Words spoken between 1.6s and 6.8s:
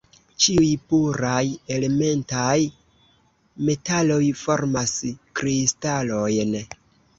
elementaj metaloj formas kristalojn.